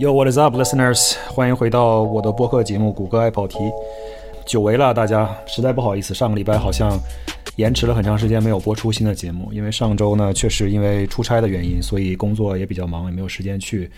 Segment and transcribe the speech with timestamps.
[0.00, 1.14] Yo, what is up, listeners？
[1.28, 3.58] 欢迎回到我的播客节目《谷歌爱跑题》。
[4.46, 6.98] 久违了，大家，实在不好意思，上个礼拜好像
[7.56, 13.90] 延迟了很长时间没有播出新的节目，因为上周呢确实因为出差的原因，所以工作也比较忙，也没有时间去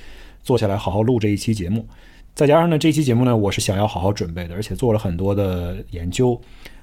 [0.42, 1.86] 坐下来好好录这一期节目。
[2.34, 6.36] 再加上呢，这期节目呢，我是想要好好准备的，而且做了很多的研究，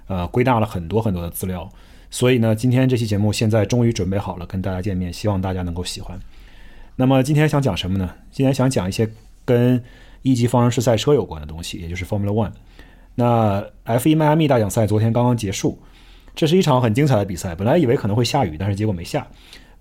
[0.07, 1.69] 呃，归纳了很多很多的资料，
[2.09, 6.17] 所以呢，今天这期节目现在终于准备好了，跟大家见面，希望大家能够喜欢。
[6.99, 8.13] 那么今天想讲什么呢？
[8.29, 9.09] 今天想讲一些
[9.45, 9.81] 跟
[10.21, 12.51] 一级方程式赛车有关的东西，也就是 Formula One。
[13.15, 15.79] 那 F1 迈阿密大奖赛昨天刚刚结束，
[16.35, 17.55] 这是一场很精彩的比赛。
[17.55, 19.25] 本来以为可能会下雨，但是结果没下。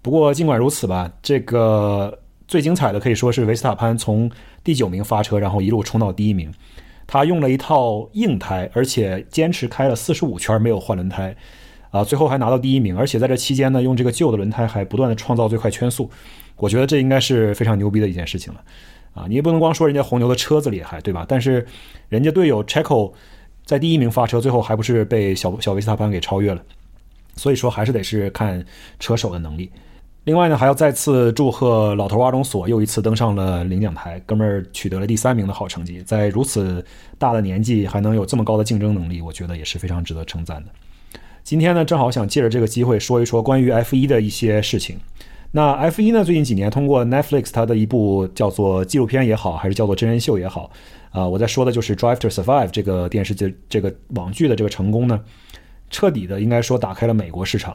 [0.01, 4.31] 不过尽管如此吧，这个最精彩的可以说是维斯塔潘从
[4.63, 6.55] 第九名发车，然后一路冲到第一名。
[7.09, 11.35] 他用了一套硬胎，而且坚持开了四十五圈没有换轮胎，
[11.91, 12.97] 啊，最后还拿到第一名。
[12.97, 16.09] 而且在这期间呢，用这个旧的轮胎还不断的创造最快圈速。
[16.59, 18.61] 我觉得这应该是非常牛逼的一件事情了，
[19.15, 21.25] 啊，你也不能光说人家红牛的车子厉害，对吧？
[21.29, 21.67] 但是
[22.09, 23.13] 人家队友 Checo
[23.65, 26.63] 在第一名发车，最后还不是被小小维斯塔潘给超越了？
[27.37, 28.65] 所以说还是得是看
[28.99, 29.71] 车手的能力。
[30.25, 36.85] 另外呢，还要再次祝贺老头阿隆索又一次登上了领奖台，哥们儿取得了第三名的好成绩，在如此
[37.17, 40.71] 大的年纪还能有这么高的竞争能力，我觉得也是非常值得称赞的。
[41.45, 44.99] 今天呢，正好想借着这个机会说一说关于 F1 的一些事情。
[45.51, 46.23] 那 F 一呢？
[46.23, 50.71] 最近几年通过 Netflix 它的一部叫做纪录片也好，还是叫做真人秀也好，
[51.11, 55.19] 啊，我在说的就是 Drive to Survive 这个电视剧这个网剧的这个成功呢，
[55.89, 57.75] 彻底的应该说打开了美国市场。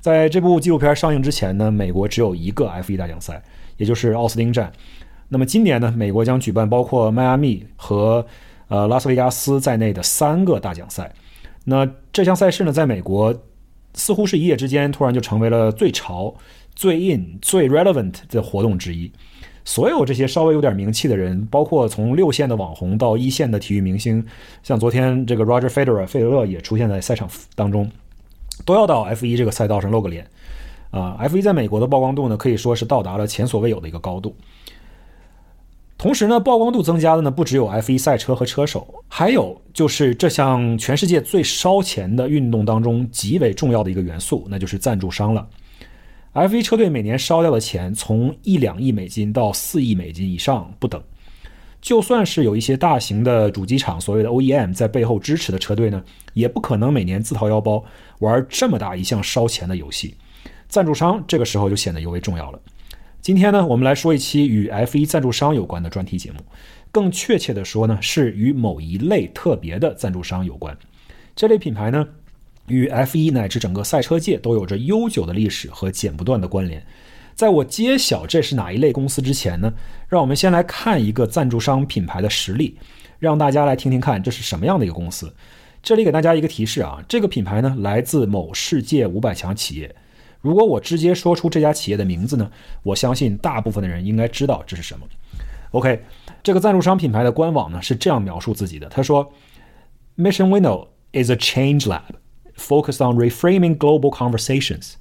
[0.00, 3.40] 在这部纪录片上映之前呢，美国只有一个 F 一大奖赛，
[3.76, 4.72] 也就是奥斯汀站。
[5.28, 8.26] 那么今年呢，美国将举办包括迈阿密和
[8.66, 11.12] 呃拉斯维加斯在内的三个大奖赛。
[11.64, 13.32] 那这项赛事呢，在美国
[13.94, 16.34] 似乎是一夜之间突然就成为了最潮。
[16.74, 19.10] 最 in 最 relevant 的活动之一，
[19.64, 24.24] 所有这些稍微有点名气的人，包括从六线的网红到一线的体育明星，
[24.62, 27.90] 像昨天这个 Roger Federer 费德勒也出现在赛场当中，
[28.64, 30.26] 都要到 F1 这个赛道上露个脸。
[30.90, 34.36] 啊，F1 在美国的曝光度呢，可以说是到达了前所未有的一个高度。
[35.96, 45.48] 同时呢，曝光度增加的呢，不只有 F1 赛车和车手，还有就是这项全世界最烧钱的运动当中极为重要的一个元素，那就是赞助商了。
[46.34, 51.02] F1 车队每年烧掉的钱从一两亿美金到四亿美金以上不等，
[51.82, 57.84] 就算是有一些大型的主机厂，所谓的 OEM 在背后支持的车队呢，也不可能每年自掏腰包
[58.20, 60.14] 玩这么大一项烧钱的游戏。
[60.68, 62.58] 赞助商这个时候就显得尤为重要了。
[63.20, 66.38] 今天呢，我们来说一期与 F1 赞助商有关的专题节目，
[66.90, 70.74] 更确切的说呢，是与某一类特别的赞助商有关。
[71.36, 72.08] 这类品牌呢。
[72.72, 76.82] 与 F1 乃至整个赛车界都有着悠久的历史和剪不断的关联。
[77.34, 79.70] 在我揭晓这是哪一类公司之前呢，
[80.08, 82.78] 让我们先来看一个赞助商品牌的实例，
[83.18, 85.30] 让大家来听听看这是什么样的一个公司。
[85.82, 89.94] 这里给大家一个提示啊，这个品牌呢来自某世界五百强企业。
[90.40, 92.50] 如果我直接说出这家企业的名字呢，
[92.82, 95.06] 我相信大部分的人应该知道这是什么。
[95.72, 96.02] OK，
[96.42, 99.30] 这个赞助商品牌的官网呢是这样描述自己的，他说
[100.16, 102.00] ：“Mission Window is a change lab。”
[102.54, 104.96] Focused on reframing global conversations,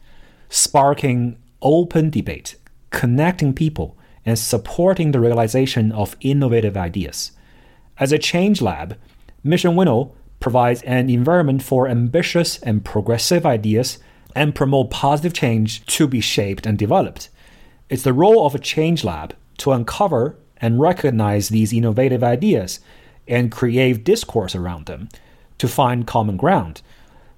[0.50, 2.56] sparking open debate,
[2.89, 7.31] connecting people, and supporting the realization of innovative ideas.
[7.97, 8.97] As a change lab,
[9.44, 14.00] Mission Winnow provides an environment for ambitious and progressive ideas
[14.35, 17.29] and promote positive change to be shaped and developed.
[17.90, 22.79] It's the role of a change lab to uncover and recognize these innovative ideas
[23.28, 25.09] and create discourse around them
[25.57, 26.81] to find common ground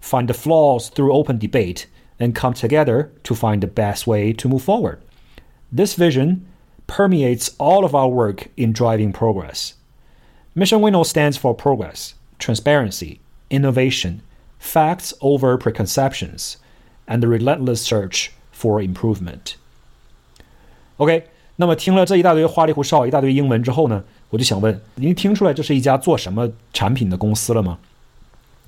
[0.02, 1.86] find the flaws through open debate,
[2.20, 4.98] and come together to find the best way to move forward.
[5.70, 6.46] This vision
[6.86, 9.74] permeates all of our work in driving progress.
[10.54, 13.20] Mission Winnow stands for progress, transparency,
[13.50, 14.20] innovation,
[14.58, 16.56] facts over preconceptions,
[17.06, 19.54] and the relentless search for improvement.
[20.96, 21.24] OK，
[21.56, 27.78] 那么听了这一大堆花里胡哨、一大堆英文之后呢，我就想问：您听出来这是一家做什么产品的公司了吗？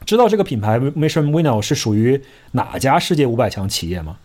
[0.05, 2.21] 知道这个品牌 Mission Winnow 是属于
[2.51, 4.17] 哪家世界五百强企业吗？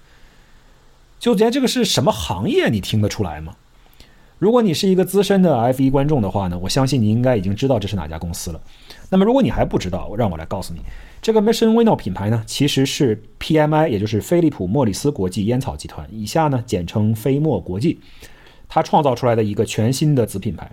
[1.19, 3.57] 就连这个是什么行业，你听得出来吗？
[4.39, 8.61] 如果你是一个资深的 F1 观众的话呢，我相信你应该已经知道这是哪家公司了。
[9.11, 10.81] 那么如果你还不知道，让我来告诉你，
[11.21, 18.01] 这个 Mission Winnow 品牌呢，其实是 PMI，也就是飞利浦莫里斯国际烟草集团（以下呢简称飞莫国际），
[18.69, 20.71] 它创造出来的一个全新的子品牌。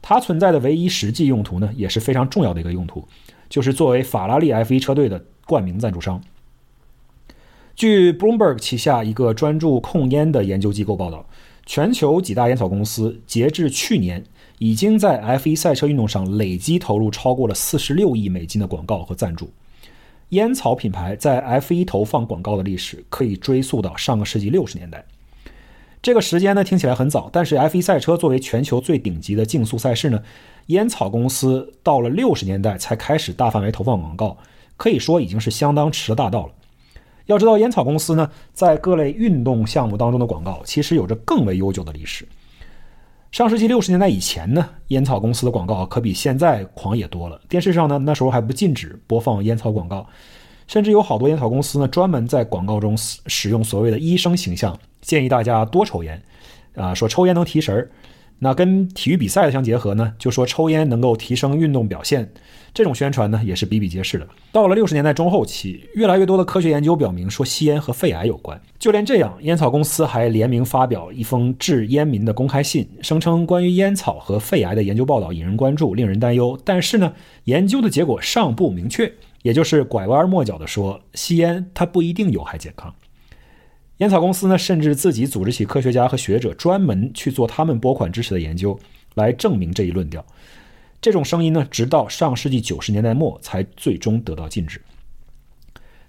[0.00, 3.06] 它存在的唯一实际用途呢，也是非常重要的一个用途。
[3.50, 6.22] 就是作为法拉利 F1 车队的冠名赞助商。
[7.74, 11.26] 据 Bloomberg 旗下一个专注控烟的研究机构报道，
[11.66, 14.24] 全球几大烟草公司截至去年
[14.58, 19.50] 已经在 F1 赛车运动上累计投入超过了四十六亿美金的广告和赞助。
[20.30, 25.04] 烟草品牌在 F1 投放广告的历史可以追溯到上个世纪六十年代。
[26.02, 30.22] 这个时间呢听起来很早，但是 F1 赛车作为全球最顶级的竞速赛事呢，
[30.70, 34.36] 烟草公司到了六十年代才开始大范围投放广告，
[34.76, 36.52] 可以说已经是相当迟大道了。
[37.26, 42.26] 要知道，烟草公司呢在各类运动项目当中的广告其实有着更为悠久的历史。
[43.32, 47.40] 上世纪六十年代以前呢，烟草公司的广告可比现在狂野多了。
[47.48, 50.06] 电视上呢那时候还不禁止播放烟草广告，
[50.66, 54.78] 甚至有好多烟草公司呢专门在广告中使用所谓的医生形象。
[55.00, 56.22] 建议大家多抽烟，
[56.74, 57.90] 啊，说抽烟能提神儿。
[58.42, 62.32] 那跟体育比赛的相结合呢，就说抽烟能够提升运动表现。
[62.72, 64.26] 这种宣传呢，也是比比皆是的。
[64.50, 68.58] 到了六十年代中后期，越来越多的科学研究表明说吸烟和肺癌有关。
[68.78, 76.58] 就连这样，烟草公司还联名发表一封致烟民的公开信，声称关于烟草和肺癌的研究报道引人关注，令人担忧。
[76.64, 77.12] 但是呢，
[77.44, 82.94] 研究的结果尚不明确，也就是拐弯抹角的说，吸烟它不一定有害健康。
[84.00, 88.78] 烟草公司呢，甚至自己组织起科学家和学者，专门去做他们拨款支持的研究，
[89.14, 90.24] 来证明这一论调。
[91.02, 94.80] 这种声音呢，直到上世纪九十年代末才最终得到禁止。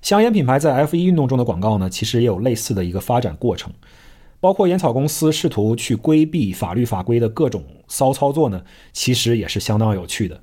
[0.02, 3.74] 香烟品牌在 F1 运动中的广告呢，其实也有类似的一个发展过程，
[4.40, 10.40] 包括烟草公司试图去规避法律法规的各种骚操作呢，其实也是相当有趣的。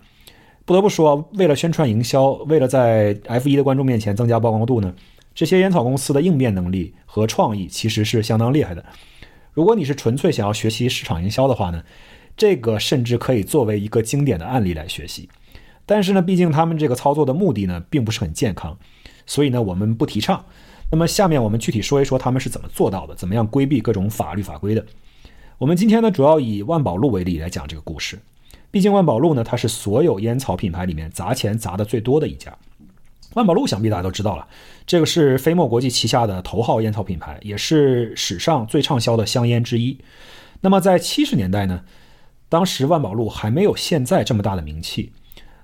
[0.67, 4.95] 不得不说，为了宣传营销，为了在 F1 的观众面前增加曝光度呢。
[5.39, 8.85] 这些烟草公司的应变能力和创意其实是相当厉害的。
[9.53, 11.81] 如果你是纯粹想要学习市场营销的话呢，
[12.37, 15.29] 这个甚至可以作为一个经典的案例来学习。
[15.87, 18.77] 但是呢，毕竟他们这个操作的目的呢，并不是很健康，
[19.27, 20.45] 所以呢，我们不提倡。
[20.91, 24.85] 那么下面我们具体说一说他们是怎么做到的，怎么样规避各种法律法规的。
[25.59, 28.19] 我们今天呢，主要以万宝路为例来讲这个故事。
[28.73, 32.53] 毕竟万宝路呢，它是所有烟草品牌里面砸钱砸的最多的一家。
[33.39, 34.45] 万宝路想必大家都知道了，
[34.85, 39.97] 这个是飞墨国际旗下的头号烟草品牌，也是史上最畅销的香烟之一。
[40.61, 41.85] 那么在七十年代呢，
[42.49, 45.13] 当时万宝路还没有现在这么大的名气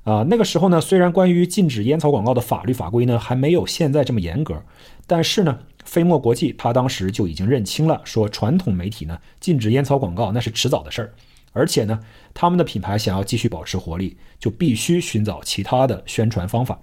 [0.05, 0.25] 啊。
[0.31, 4.63] 那个时候呢，虽然关于禁止烟草广告的法律法规呢还没有现在这么严格，
[5.09, 11.13] 但是呢，飞墨国际他当时就已经认清了，说传统媒体呢禁止烟草广告那是迟早的事儿，
[11.53, 11.99] 而且呢，
[12.33, 16.79] 他们的品牌想要继续保持活力，就必须寻找其他的宣传方法。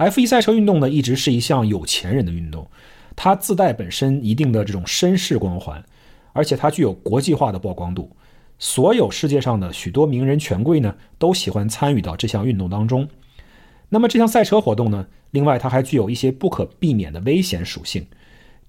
[0.00, 2.66] F1 赛车运动呢，一直是一项有钱人的运动，
[3.14, 5.84] 它自带本身一定的这种绅士光环，
[6.32, 8.10] 而且它具有国际化的曝光度。
[8.58, 13.06] 所有世界上的许多名人权贵呢，都喜欢参与到这项运动当中。
[13.90, 18.06] 那么这项赛车活动呢，另外它还具有一些不可避免的危险属性。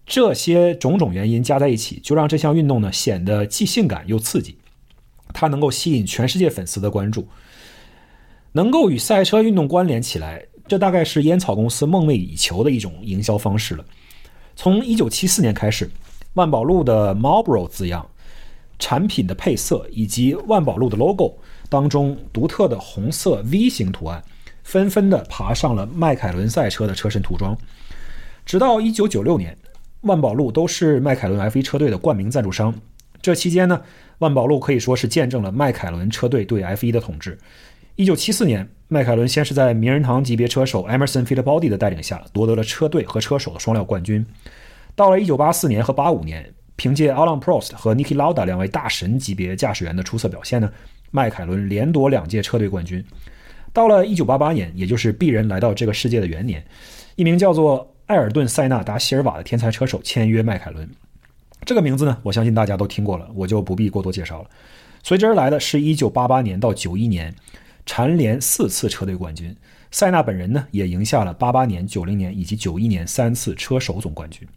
[0.06, 4.58] 这些种种原因加在一起，就让这项运动呢显得既性感又刺激。
[5.34, 7.26] 它能够吸引全世界粉丝的关注，
[8.52, 10.44] 能够与赛车运动关联起来。
[10.72, 13.84] 这大概是烟草公司梦寐以求的一种营销方式了。
[14.56, 15.92] 从1974年开始，
[16.36, 18.08] 万宝路的 Marlboro 字样、
[18.80, 21.38] 产品的配色以及万宝路的 logo
[21.68, 24.24] 当中独特的红色 V 型图案，
[24.64, 27.54] 纷纷的爬上了迈凯伦赛车的车身涂装。
[28.46, 29.58] 直到1996年，
[30.04, 32.74] 万宝路都是迈凯伦 F1 车队的冠名赞助商。
[33.22, 33.82] 这期间呢，
[34.20, 37.38] 万宝路可以说是见证了迈凯伦车队对 F1 的统治。
[37.98, 38.70] 1974年。
[38.94, 44.26] 迈凯伦先是在名人堂级别车手 Emerson Fittipaldi 的带领下夺得了车队和车手的双料冠军。
[44.98, 50.70] 到了1984年和85年，凭借 Alain Prost 和 Niki Lauda 两位大神级别驾驶员的出色表现呢，
[51.10, 53.02] 迈凯伦连夺两届车队冠军。
[53.72, 56.62] 到了1988年，也就是鄙人来到这个世界的元年，
[57.16, 60.90] 一名叫做艾尔顿·塞纳达·希尔瓦的天才车手签约迈凯伦。
[61.64, 64.50] 这个名字呢，我相信大家都听过了，我就不必过多介绍了。
[65.02, 67.34] 随之而来的是一988年到91年。
[67.86, 69.56] 蝉联四次车队冠军，
[69.92, 74.48] 塞纳本人呢也赢下了八八年、九零年以及九一年三次车手总冠军。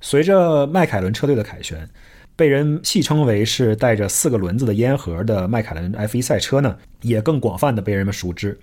[0.00, 1.88] 随着迈凯伦车队的凯旋，
[2.34, 8.58] 被人戏称为是带着四个轮子的烟盒的迈凯伦 F1 赛车呢，也更广泛的被人们熟知。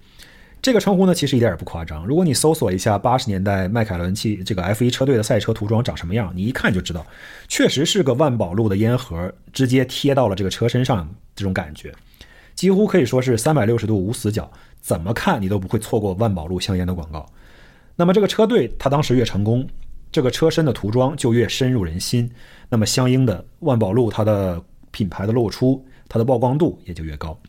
[0.62, 2.06] 这个称呼呢，其实一点也不夸张。
[2.06, 7.08] 如果你搜索一下八十年代迈凯伦汽这个 F1 车队的赛车涂装长什么样，你一看就知道，
[7.48, 11.94] 确实是个万宝路的烟盒直接贴到了这个车身上这种感觉。
[12.60, 14.52] 几乎可以说是三百六十度无死角，
[14.82, 17.26] 怎么看你都不会错过万宝路香烟的广告。
[17.96, 19.66] 那么这个车队它当时越成功，
[20.12, 22.30] 这个车身的涂装就越深入人心，
[22.68, 24.62] 那么相应的万宝路它的
[24.92, 27.40] 品牌的露出，它的曝光度也就越高。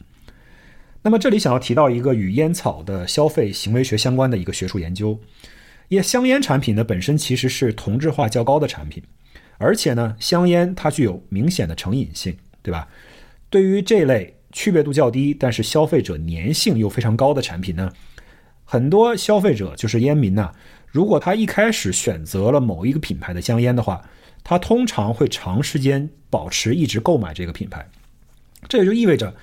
[1.02, 5.18] 那么这里想要提到一个与烟草的消费行为学相关的一个学术研究，
[5.88, 9.02] 也香烟产品呢本身其实是同质化较高的产品，
[9.58, 12.86] 而且呢香烟它具有明显的成瘾性，对吧？
[13.48, 17.92] 对于这类区别度较低，但是消费者粘性又非常高的产品呢？
[18.64, 20.52] 很多消费者就是烟民呐，
[20.86, 24.00] 如果他一开始选择了某一个品牌的香烟的话，
[24.44, 27.88] 他通常会长时间保持一直购买这个品牌。
[28.68, 29.34] 这也就意味着，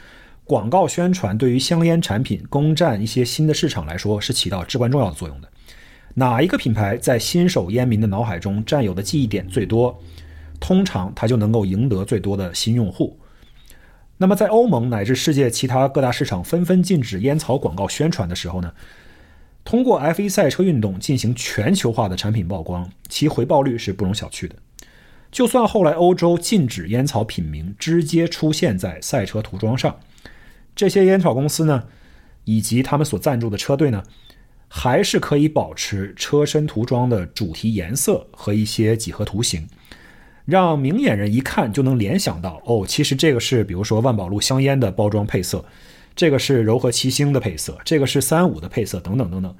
[0.46, 5.50] 广告宣传对于香烟产品攻占一些新的市场来说是起到至关重要的作用的。
[6.14, 10.02] 哪一个品牌在新手烟民的脑海中占有的记忆点最多，
[10.60, 13.20] 通常它就能够赢得最多的新用户。
[14.18, 18.74] 那么在欧盟乃至世界其他各大市场纷纷禁止烟草广告宣传的时候呢？
[19.64, 24.56] 通过 F1 赛车运动进行全球化的产品曝光，其回报率是不容小觑的。
[25.30, 30.00] 就算后来欧洲禁止烟草品名直接出现在赛车涂装上，
[30.74, 31.84] 这些烟草公司呢，
[32.46, 34.04] 以及他们所赞助的车队呢，
[34.70, 39.68] 还是可以保持车身涂装的主题颜色和一些几何图形，
[40.48, 45.64] 让明眼人一看就能联想到，哦，其实这个是比如说万宝路香烟的包装配色。
[46.16, 49.56] 这个是柔和七星的配色，这个是三五的配色，等等等等。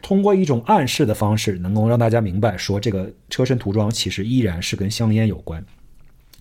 [0.00, 5.62] 通过一种暗示的方式，能够让大家明白，说这个车身涂装其实依然是跟香烟有关。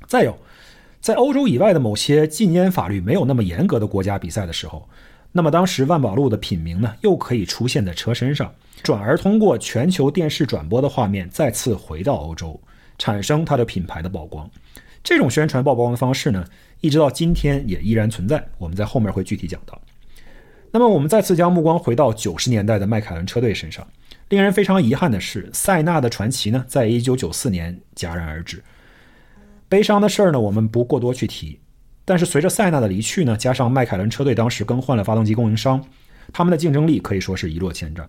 [0.07, 0.37] 再有，
[1.01, 4.87] 在欧洲以外的某些禁烟法律没有那么严格的国家比赛的时候，
[5.33, 8.49] 那么当时万宝路的品名呢，又可以出现在车身上，
[8.81, 12.57] 转而通过全球电视转播的画面再次回到欧洲，
[12.99, 14.47] 产生它的品牌的曝光。
[15.03, 16.45] 这种宣传曝光的方式呢？
[16.81, 19.81] 一直到今天也依然存在，我们在后面会具体讲到。
[20.71, 23.85] 那么，我们再次将目光回到九十年代的迈凯伦车队身上。
[24.29, 28.63] 令人非常遗憾的是，塞纳的传奇呢，在一九九四年戛然而止。
[29.67, 31.59] 悲伤的事儿呢，我们不过多去提。
[32.05, 35.83] 但是，随着塞纳的离去呢，加上迈凯伦车队当时更换了发动机供应商，
[36.31, 38.07] 他们的竞争力可以说是一落千丈。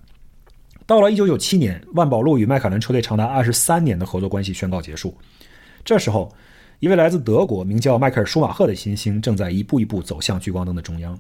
[0.91, 5.17] 到了一九九七年，万宝路与迈凯伦车队长达二十三年的合作关系宣告结束。
[5.85, 6.35] 这时候。
[6.81, 11.17] 一位来自德国、名叫迈克尔·舒马赫的新星正在一步一步走向聚光灯的中央，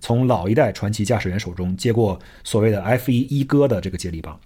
[0.00, 4.38] 从老一代传奇驾驶员手中接过所谓的 F1 一哥的这个接力棒。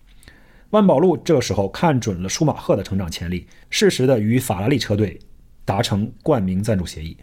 [0.68, 5.18] 万宝路这个时候看准了舒马赫的成长潜力，适时的与法拉利车队
[5.64, 7.16] 达成冠名赞助协议。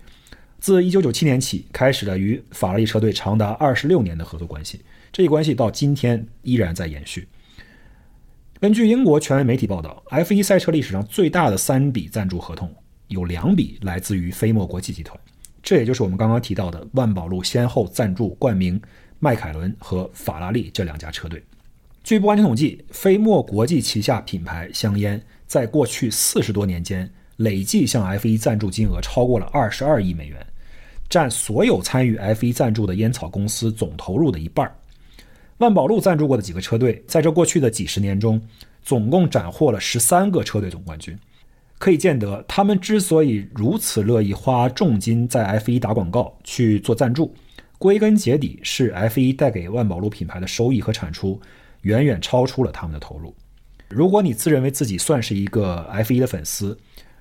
[0.59, 4.81] 自1997年起，开始了与法拉利车队长达26年的合作关系。
[5.13, 7.27] 这一关系到今天依然在延续。
[8.57, 12.73] 根据英国权威媒体报道，F1 赛车历史上最大的三笔赞助合同。
[13.09, 15.19] 有两笔来自于飞墨国际集团，
[15.61, 18.81] 这也就是我们刚刚提到的万宝路先后赞助冠名
[19.19, 21.43] 迈凯伦和法拉利这两家车队。
[22.01, 30.43] 据不完全统计，飞墨国际旗下品牌香烟在过去四十多年间累计向 F1 赞助金额超过了二十二亿美元，
[31.09, 34.73] 占所有参与 F1 赞助的烟草公司总投入的一半儿。
[35.59, 38.41] 万宝路赞助过的几个车队，在这过去的几十年中，
[38.83, 41.17] 总共斩获了十三个车队总冠军。
[41.77, 47.33] 可以见得，他们之所以如此乐意花重金在 F1 打广告去做赞助，
[47.77, 51.39] 归根结底是 F1 带给万宝路品牌的收益和产出
[51.81, 53.33] 远远超出了他们的投入。
[53.87, 56.77] 如果你自认为自己算是一个 F1 的粉丝，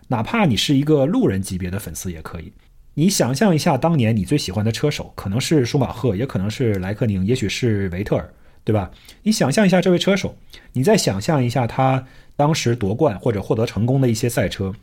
[0.09, 2.53] 哪怕你是一个路人级别的粉丝也可以。
[2.95, 8.33] 你想象一下，当年你最喜欢的车手可能是舒马赫，也可能是莱克宁，也许是维特尔，
[8.65, 8.91] 对吧？
[9.23, 10.37] 你想象一下这位车手，
[10.73, 12.07] 你再想象一下他。
[12.37, 14.75] 当时夺冠或者获得成功的一些赛车，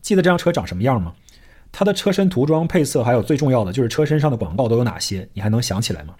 [0.00, 1.12] 记得这辆车长什么样吗？
[1.72, 5.28] 它的车身涂装、配色，还有最重要的就是车身上的广告都有哪些？
[5.32, 6.14] 你还能想起来吗？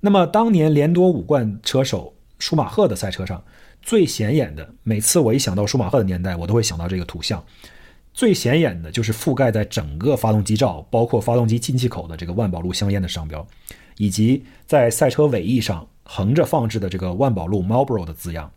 [0.00, 3.44] 那么当年连夺五冠车手舒马赫的赛车上，
[3.80, 7.40] 最显眼的，每次我一想到舒马赫的年代，我都会想到这个图像。
[8.14, 13.44] 最显眼的就是覆盖在整个发动机罩，包括发动机进气口的这个万宝路香烟的商标，
[13.98, 18.48] 以及在赛车尾翼上横着放置的这个万宝路 Marlboro 的字样。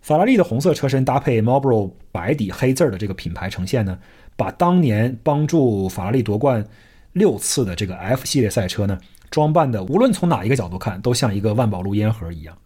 [0.00, 3.98] 法拉利的红色车身搭配 Marlboro 白底黑字的这个品牌呈现呢，
[4.36, 6.64] 把当年帮助法拉利夺冠
[7.12, 8.98] 六次的这个 F 系列赛车呢，
[9.30, 12.56] 装扮的无论从哪一个角度看，都像一个万宝路烟盒一样。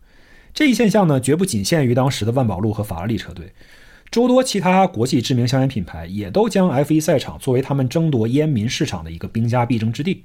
[0.53, 3.53] 这一现象呢，绝不仅限于当时的万宝路和法拉利车队，
[4.11, 10.23] 诸多其他国际知名香烟品牌也都将 F1 赛场作为他们争夺烟民市场的一个兵家必争之地。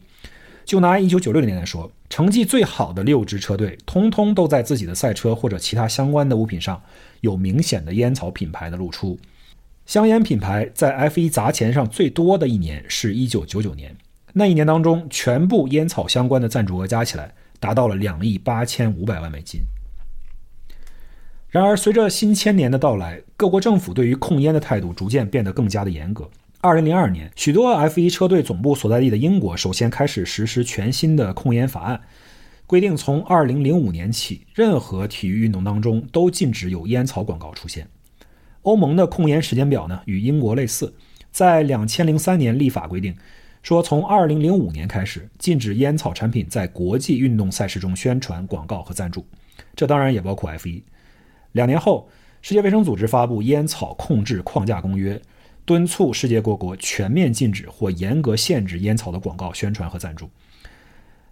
[0.63, 6.79] 就拿1996年来说，成绩最好的六支车队，通通都在自己的赛车或者其他相关的物品上
[7.21, 9.17] 有明显的烟草品牌的露出。
[9.88, 13.95] 香烟品牌在 F1 砸钱上最多的一年是一九九九年，
[14.33, 19.62] 那一年当中，全部烟草相关的赞助额加起来达到了两亿八千五百万美金。
[21.49, 26.29] 然而，随着新千年的到来，各国政府对于控烟的态度逐渐变得更加的严格。
[26.61, 31.99] 二零零二年，许多 F1 车队总部所在地的英国首先开始实施全新的控烟法案，
[32.67, 37.87] 规定从二零零五年起，任何体育运动当中都禁止有烟草广告出现。
[38.61, 40.93] 欧盟的控烟时间表呢，与英国类似，
[41.31, 43.15] 在两千零三年立法规定，
[43.63, 49.25] 说从2005年开始禁止烟草产品在国际运动赛事中宣传、广告和赞助，
[49.75, 50.83] 这当然也包括 F1。
[51.53, 52.07] 两年后，
[52.41, 55.15] 世界卫生组织发布《烟草控制框架公约》，
[55.65, 60.29] 敦促世界各国全面禁止或严格限制烟草的广告、宣传和赞助。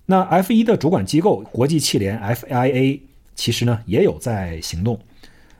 [0.05, 2.99] 那 F1 的主管机构国际汽联 FIA
[3.35, 4.99] 其实呢也有在行动，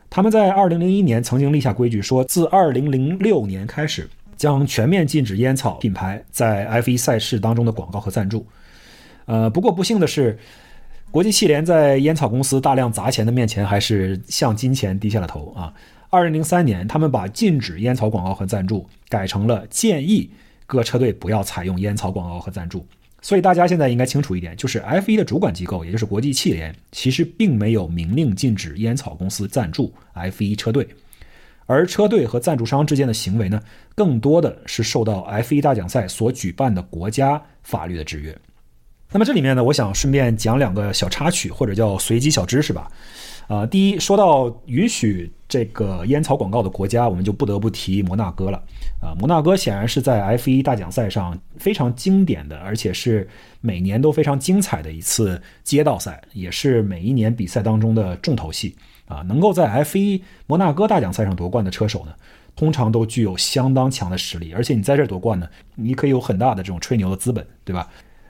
[0.09, 8.45] 他们在2001年曾经立下规矩，说自2006年开始将全面禁止烟草品牌在 F1 赛事当中的广告和赞助。
[9.25, 10.39] 呃，不过不幸的是，
[11.09, 15.73] 国际汽联在烟草公司大量砸钱的面前，还是向金钱低下了头啊。
[16.11, 20.29] 2003年，他们把禁止烟草广告和赞助改成了建议
[20.65, 22.85] 各车队不要采用烟草广告和赞助。
[23.21, 30.87] 所以大家现在应该清楚一点，就是 F1 的主管机构，也就是国际汽联，其实并没有明令禁止烟草公司赞助 F1 车队，
[31.65, 33.59] 而车队和赞助商之间的行为呢，
[33.95, 38.37] 更多的是受到 F1 大奖赛所举办的国家法律的制约。
[39.11, 42.91] 那么这里面呢，我想顺便讲两个小插曲，或者叫随机小知识吧。
[43.47, 48.61] 啊，第一，说到允许这个烟草广告的国家，我们就不得不提摩纳哥了。
[49.01, 53.25] 啊，摩纳哥显然是在 F1 大奖赛上非常经典的，而且是
[53.61, 58.75] 每年都非常精彩的一次街道赛，也是每一年比赛当中的重头戏。
[59.05, 62.11] 啊，能够在 F1 摩纳哥大奖赛上夺冠的车手呢，
[62.57, 67.87] 通常都具有相当强的实力，而且你在这夺冠呢，你可以有很大的这种吹牛的资本，对吧？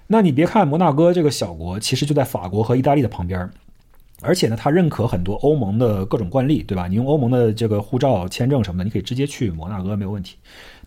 [0.08, 3.50] 那你别看摩纳哥这个小国，其实就在法国和意大利的旁边。
[4.22, 6.88] 而且呢，他认可很多欧盟的各种惯例，对吧？
[6.88, 10.38] 你用欧盟的这个护照、签证什么的，你可以直接去摩纳哥没有问题。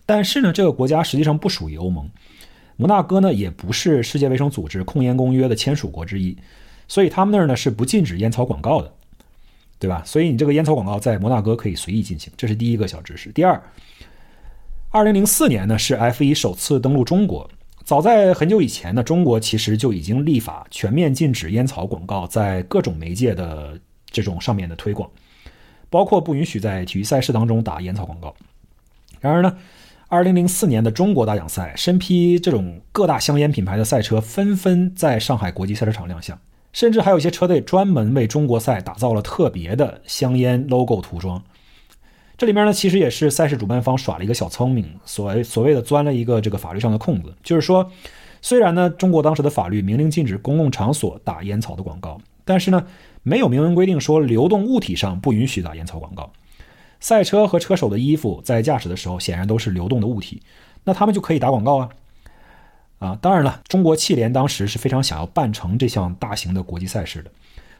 [0.04, 2.10] 但是呢，这个国家实际上不属于欧盟，
[2.76, 6.36] 摩纳哥呢也不是世界卫生组织控烟公约的签署国之一，
[6.88, 8.92] 所以他们那儿呢是不禁止烟草广告的，
[9.78, 10.02] 对吧？
[10.04, 13.30] 所以你这个烟草广告在摩纳哥可以随意进行，这是第一个小知识。
[13.30, 13.62] 第二，
[14.88, 17.48] 二零零四年呢是 F 一首次登陆中国。
[17.90, 23.76] 早在很久以前呢，中国其实就已经立法全面禁止烟草广告在各种媒介的
[24.12, 25.10] 这种上面的推广，
[25.88, 28.32] 包括不允许在体育赛事当中打烟草广告。
[29.18, 29.56] 然而呢，
[30.06, 36.38] 二零零四年的中国大奖赛，身披这种各大香烟品牌的赛车纷纷在上海国际赛车场亮相，
[36.72, 41.42] 甚至还有一些车队专门为中国赛打造了特别的香烟 logo 涂装。
[42.40, 47.92] 这里面呢，其实也是赛事主办方耍了一个小聪明，所谓所谓的钻了一个这个法律上的空子，就是说，
[48.40, 52.86] 虽然呢，中国当时的法律明令禁止公共场所打烟草的广告，但是呢，
[53.22, 56.32] 没有明文规定说流动物体上不允许打烟草广告。
[56.98, 60.40] 赛车和车手的衣服在驾驶的时候显然都是流动的物体，
[60.84, 61.90] 那他们就可以打广告啊。
[63.00, 67.30] 啊，当然了，中国汽联当时是非常想要办成这项大型的国际赛事的。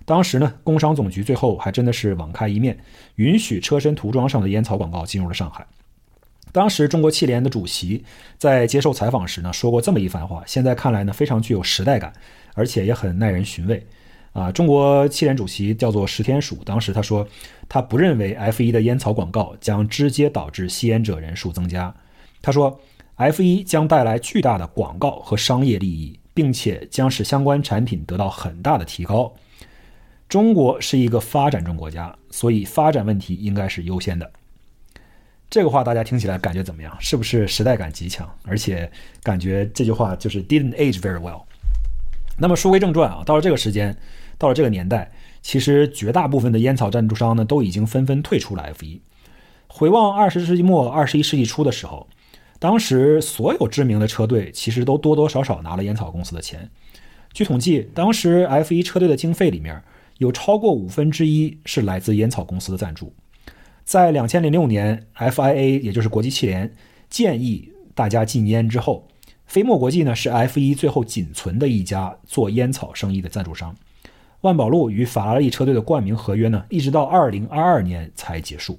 [0.04, 2.78] 当时呢，工商总局最后还真的是网开一面，
[3.16, 5.66] 允许车身涂装上的烟草广告进入了上海。
[6.52, 8.04] 当时中国汽联的主席
[8.36, 12.12] 在接受采访时呢，说过这么一番话，现在看来呢，非常具有时代感，
[12.54, 13.86] 而且也很耐人寻味。
[14.32, 17.26] 啊，中国汽联主席叫做石天曙，当时他说，
[17.68, 21.92] 他不认为 F1 的烟草广告将直接导致吸烟者人数增加。
[22.40, 22.80] 他说
[23.16, 29.32] ，F1 将带来巨大的广告和商业利益，并且将使相关产品得到很大的提高。
[30.30, 34.30] 中国是一个发展中国家，所以发展问题应该是优先的。
[35.50, 36.96] 这个话大家听起来感觉怎么样？
[37.00, 38.32] 是不是时代感极强？
[38.44, 38.88] 而且
[39.24, 41.42] 感觉这句话就是 didn't age very well。
[42.38, 43.98] 那么书归正传啊，到了这个时间，
[44.38, 45.10] 到了这个年代，
[45.42, 49.00] 其实绝大部分的烟草赞助商呢都已经纷纷退出了 F1。
[49.66, 52.06] 回望二十世纪末、二十一世纪初的时候，
[52.60, 56.70] 当时所有知名的车队其实都多多少少拿了烟草公司的钱。
[57.32, 59.82] 据统计，当时 F1 车队的经费里面。
[60.20, 63.10] 有超过五分之一是来自烟草公司的赞助。
[63.84, 66.70] 在两千零六年，FIA 也就是国际汽联
[67.08, 69.08] 建议大家禁烟之后，
[69.46, 73.74] 飞墨国际呢是 F1 最后仅存的一家做烟草生意的赞助商。
[74.42, 78.78] 万宝路与法拉利车队的冠名合约呢，一直到二零二二年才结束。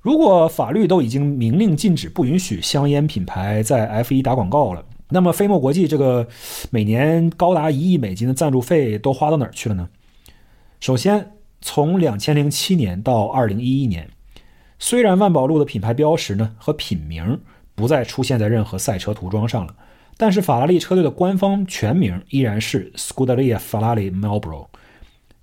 [0.00, 6.26] 如果法律都已经明令禁止，不允许香烟品牌在 F1 打广告了，那么飞墨国际这个
[6.70, 9.88] 每年高达一亿美金的赞助费都花到哪儿去了呢？
[10.84, 14.10] 首先，从两千零七年到二零一一年，
[14.78, 17.40] 虽然万宝路的品牌标识呢和品名
[17.74, 19.74] 不再出现在任何赛车涂装上了，
[20.18, 24.66] 但是法拉利车队的官方全名依然是 Scuderia Ferrari Marlboro。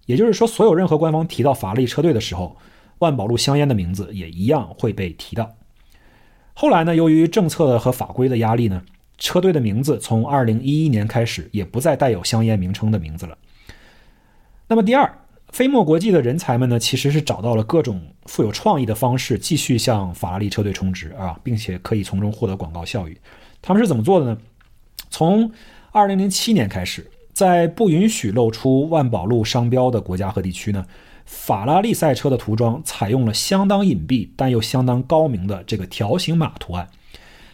[0.06, 2.56] 也就是说，所有任何官方提到法拉利车队的时候，
[3.00, 5.50] 万宝路香烟的名字也一样会被提到。
[6.54, 8.84] 后来呢，由于政策和法规的压力呢，
[9.18, 13.36] 车队的名字从二零一一年开始也不再带有香烟名称的名字了。
[14.68, 15.12] 那么第二。
[15.52, 23.18] 飞墨国际的人才们呢，其实是找到了各种富有创意的方式，继续向法拉利车队充值啊，并且可以从中获得广告效益。
[23.62, 24.38] 他们是怎么做的呢？
[25.10, 25.52] 从
[25.92, 30.86] 二零零七年开始，在不允许露出万宝路商标的国家和地区呢，
[31.26, 36.88] 法拉利赛车的涂装采用了相当隐蔽但又相当高明的这个条形码图案。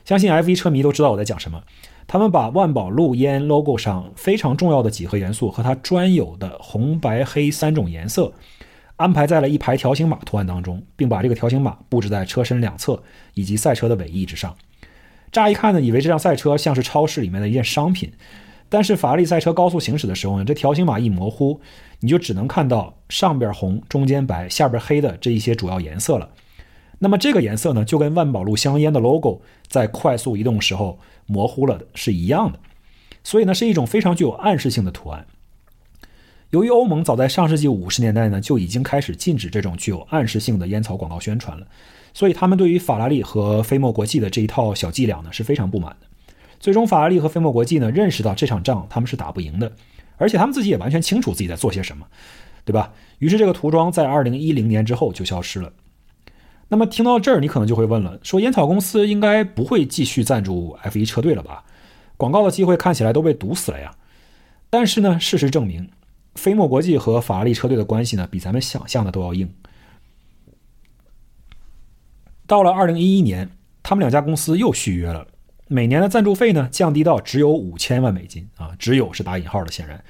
[0.06, 1.64] 相信 F1 车迷都知道我在讲什么。
[2.08, 8.32] 他们把万宝路烟 logo 上非常重要的几何元素和它专有的红、白、黑三种颜色
[8.96, 14.56] 安排在了一排条形码图案当中，并把这个条形码布置在车身两侧以及赛车的尾翼之上。
[15.32, 18.10] 乍一看呢，以为这辆赛车像是超市里面的一件商品，
[18.70, 21.60] 但是法拉利赛车高速行驶的时候呢，这条形码一模糊，
[22.00, 26.30] 你就只能看到上边红、中间白、下边黑的这一些主要颜色了。
[27.00, 32.60] 那么这个颜色呢，就跟万宝路香烟的 logo 在快速移动时候模糊了的是一样的，
[33.24, 35.28] 所以呢，是一种非常具有暗示性的图案。
[36.50, 41.68] 由于欧盟早在上世纪五十年代呢就已经开始禁止这种具有暗示性的烟草广告宣传了。
[42.14, 46.08] 所以他们对于法拉利和飞墨国际的这一套小伎俩呢是非常不满的。
[46.60, 49.72] 最终，法拉利和飞墨国际呢认识到这场仗他们是打不赢的，
[50.16, 52.08] 而且他们自己也完全清楚自己在做些什么，
[52.66, 52.94] 对吧？
[53.20, 55.72] 于是这个涂装在二零一零年之后就消失了。
[56.70, 61.64] 那么听到这儿，你可能就会问了：说烟草公司应该不会继续赞助 F1 车队了吧？
[62.18, 63.96] 广告的机会看起来都被堵死了呀。
[64.70, 65.90] 但是呢，事实证明，
[66.36, 69.50] 飞墨国际和法拉利车队的关系呢比咱们想象的都要硬。
[72.46, 73.50] 到了二零一一年，
[73.82, 75.26] 他们两家公司又续约了，
[75.68, 79.72] 每年的赞助费呢降低到只有五千万美金啊，只有是打引号的。
[79.72, 80.04] 显然，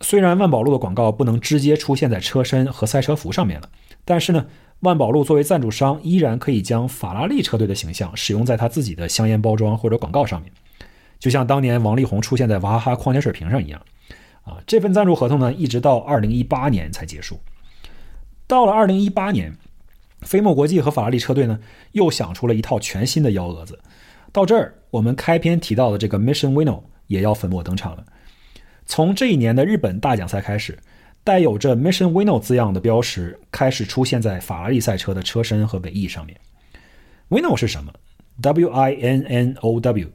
[0.00, 3.68] 虽然万宝路的广告不能直接出现在车身和赛车服上面了，
[4.04, 4.46] 但是呢，
[4.80, 10.50] 万宝路作为赞助商，依然可以将法拉利车队的形象使用在他自己的香烟包装或者广告上面，
[11.18, 13.80] 就像当年王力宏出现在娃哈哈矿泉水瓶上一样。
[14.42, 17.40] 啊，这份赞助合同呢，一直到二零一八年才结束。
[18.46, 19.56] 到了二零一八年。
[20.22, 21.58] 飞墨国际和法拉利车队呢，
[21.92, 23.78] 又想出了一套全新的幺蛾子。
[24.32, 28.04] 到这儿，我们开篇提到的这个 Mission Winnow 也要粉墨登场了。
[28.84, 30.78] 从这一年的日本大奖赛开始，
[31.22, 36.36] 带有着 Mission Winnow 字样的标识开始出现在法拉利赛车的车身和尾翼上面。
[37.28, 37.92] Winnow 是什么
[38.40, 40.08] ？W-I-N-N-O-W。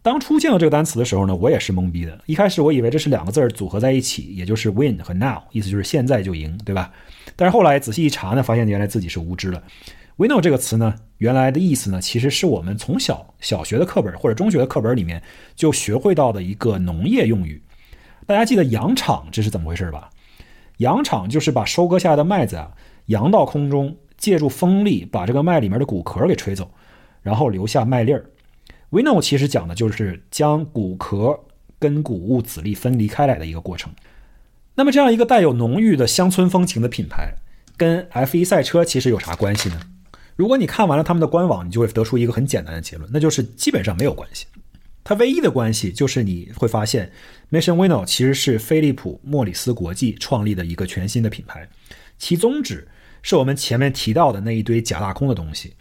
[0.00, 2.18] 当出现了这个单词的时候呢，我也是懵逼的。
[2.24, 6.90] 一开始我以为这是两个字儿组合在一起，也就是 win 和 now，意思就是现在就赢，对吧？
[7.36, 9.62] 但是后来仔细一查呢，发现原来自己是无知了。
[10.16, 15.22] winnow 这个词呢，原来的意思呢，其实是我们从小小学的课本或者中学的课本里面
[15.54, 17.60] 就学会到的一个农业用语。
[18.28, 20.10] 大家记得扬场这是怎么回事吧？
[20.76, 22.72] 扬场就是把收割下来的麦子啊
[23.06, 26.70] 扬到空中，借助风力把这个麦里面的谷壳给吹走，
[27.22, 28.26] 然后留下麦粒儿。
[28.90, 31.40] Winnow 其实讲的就是将骨壳
[31.78, 33.90] 跟谷物籽粒分离开来的一个过程。
[34.74, 37.32] 那么这样一个带有浓郁的乡村风情的品牌，
[37.78, 39.80] 跟 F1 赛车其实有啥关系呢？
[40.36, 44.44] 如果你看完了他们的官网，你就会得出一个很简单的结论，那就是基本上没有关系。
[45.02, 47.10] 它唯一的关系就是你会发现
[47.50, 51.68] ，Mission Winnow 其实是飞利浦莫里斯国际创立的一个全新的品牌，
[52.18, 52.88] 其宗旨
[53.22, 55.74] 是我们前面提到的那一堆假大空的东西。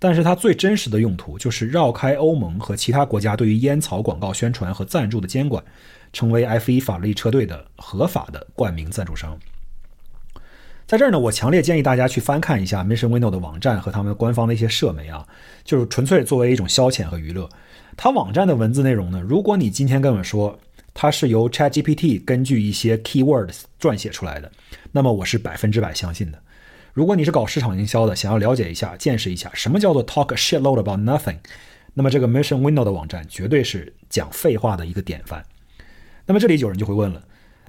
[0.00, 5.60] 但是它最真实的用途就是绕开欧盟和其他国家对于烟草广告宣传和赞助的监管，
[6.12, 9.36] 成为 F1 法拉利车队的合法的冠名赞助商。
[10.86, 15.26] 在这儿呢，我强烈建议大家去翻看一下 Mission Winnow 的网站和他们官方的一些社媒啊，
[15.64, 17.48] 就是纯粹作为一种消遣和娱乐。
[17.96, 20.56] 它网站的文字内容呢，如果你今天跟我说
[21.00, 24.50] 它是由 ChatGPT 根据一些 keywords 撰写出来的，
[24.90, 26.42] 那么我是百分之百相信的。
[26.92, 31.36] 如果你是搞市场营销的，想要了解一下、见识一下什么叫做 talk a shitload about nothing，
[31.94, 35.44] 那么这个 Mission Window 的网站绝对是讲废话的一个典范。
[36.26, 37.22] 那么这里有人就会问了，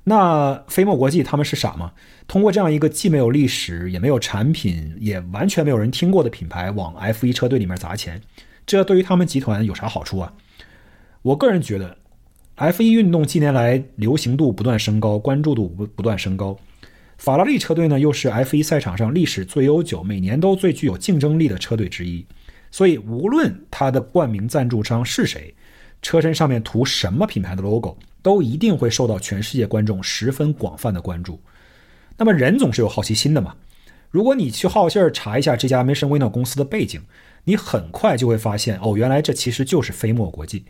[0.06, 1.92] 那飞墨国际他们是傻吗？
[2.28, 8.20] 通过这样一个既没有历史、也没有产品、也完全没有人听过的品牌往 F1 车队里面砸钱，
[8.66, 10.34] 这对于他们集团有啥好处啊？
[11.22, 11.96] 我个人觉得
[12.60, 16.58] ，F1 运动近年来流行度不断升高，关注度不不断升高。
[17.18, 22.26] 法拉利车队呢，又是 F1 赛场上历史最悠久、每年都最具有竞争力的车队之一，
[22.70, 25.54] 所以无论它的冠名赞助商是谁，
[26.02, 31.40] 车身上面涂什么品牌的 logo，都一定会受到全世界观众十分广泛的关注。
[32.18, 33.56] 那么人总是有好奇心的嘛，
[34.12, 37.02] 如果你去好信儿查一下这家 Mission Winnow 公司的背景，
[37.46, 40.66] 你很快就会发现，哦，原来这其实就是飞墨国际。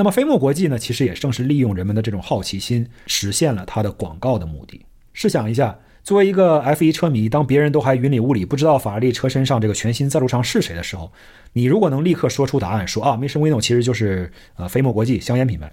[0.00, 4.86] 那么飞墨国际呢，其实也正是利用人们的这种好奇心，实现了它的广告的目的。
[5.12, 11.12] 试想一下，作为一个 F1 车迷，当别人都还云里雾里不知道法拉利车身上这个全新赞助商是谁的时候，
[11.52, 15.70] 你如果能立刻说出答案，说啊，Mission Winnow 其实就是呃飞墨国际香烟品牌，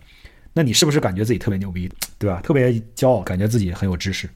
[0.51, 2.41] 那你是不是感觉自己特别牛逼，对吧？
[2.41, 4.29] 特别骄傲，感觉自己很有知识。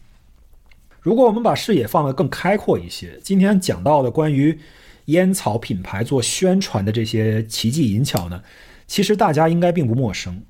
[1.02, 4.58] 如果我们把视野放得更开阔一些，今天讲到的关于
[5.08, 8.42] 烟草品牌做宣传的这些奇技淫巧呢，
[8.92, 10.44] 其实大家应该并不陌生。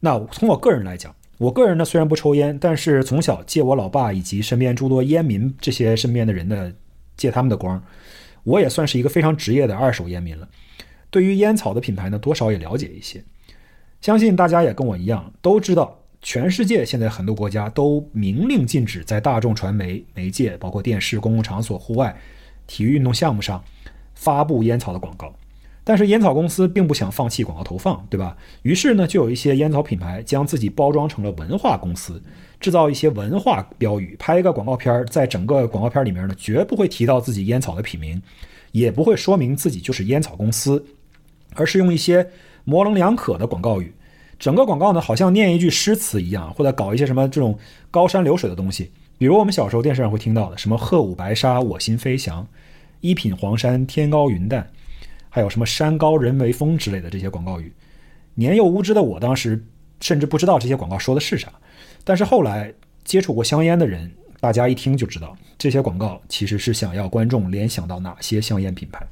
[0.00, 6.74] 那从我个人来讲，我个人呢虽然不抽烟，但是从小借我老爸以及身边诸多烟民这些身边的人的
[7.14, 7.82] 借他们的光，
[8.42, 10.48] 我也算是一个非常职业的二手烟民了。
[11.10, 13.22] 对于烟草的品牌呢，多少也了解一些。
[14.00, 22.16] 相信大家也跟我一样，都知道全世界现在很多国家都明令禁止在大众传媒媒介，包括电视、公共场所、户外、
[22.66, 23.62] 体育运动项目上
[24.14, 25.30] 发布烟草的广告。
[25.86, 28.34] 但是烟草公司并不想放弃广告投放，对吧？
[28.62, 32.22] 于是呢，就有一些烟草品牌将自己包装成了文化公司，
[32.58, 38.22] 制造一些文化标语，拍一个广告片儿在整个广告片里面呢，绝不会提到自己烟草的品名，
[38.72, 40.82] 也不会说明自己就是烟草公司，
[41.54, 42.26] 而是用一些
[42.64, 43.92] 模棱两可的广告语，
[44.38, 47.58] 整个广告呢，好像念一句诗词一样，或者搞一些什么这种
[47.90, 52.46] 高山流水的东西，比如我们小时候电视上会听到的什么“鹤舞白沙，我心飞翔；
[53.02, 54.66] 一品黄山，天高云淡。”
[55.34, 57.72] 还有什么“山高人为峰”之类的这些广告语，
[58.34, 59.60] 年幼无知的我当时
[60.00, 61.52] 甚至不知道这些广告说的是啥。
[62.04, 69.04] 但是后来接触过香烟的人，大家一听就知道，这些广告其实是想要观众联想到哪些香烟品牌。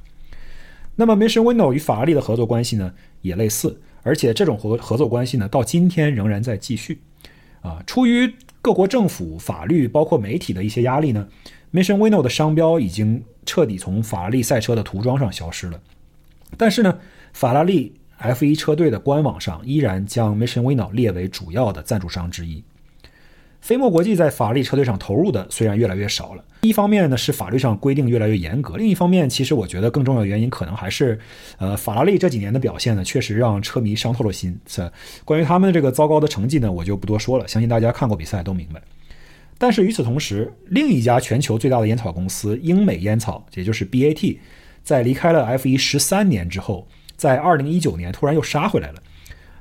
[0.95, 7.01] 那么，Mission Window 与法拉利的合作关系呢，也类似，而且这种合合作关系呢，到今天仍然在继续。
[7.59, 11.27] 啊，出于各国政府、法律包括媒体的一些压力呢
[11.73, 15.81] ，Mission Window 的商标已经彻底从法拉利赛车的涂装上消失了。
[16.57, 16.97] 但是呢，
[17.33, 22.63] 法拉利 F1 车队的官网上依然将 Mission Winnow 列为主要的赞助商之一。
[23.61, 31.17] 飞墨国际在法拉利车队上投入的虽然越来越少了，一方面呢是法律上规定越来越严格，另一方面，其实我觉得更重要的原因可能还是，
[31.57, 34.59] 呃，法拉利这几年的表现呢，确实让车迷伤透了心。
[34.65, 34.91] 这
[35.23, 38.81] 关于他们的这个糟糕的成绩呢，我就不多说了，相信大家看过比赛都明白。
[39.57, 44.37] 但是与此同时，另一家全球最大的烟草公司英美烟草，也就是 BAT。
[44.83, 49.01] 在离开了 F1 十三年之后，在二零一九年突然又杀回来了。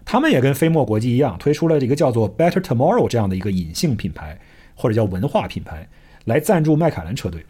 [0.04, 4.38] 他们也跟飞墨国际一样，推出了一个叫做 Better Tomorrow 这样的一个隐性品牌，
[4.74, 5.88] 或者叫文化品牌，
[6.24, 7.46] 来赞助迈凯伦车队。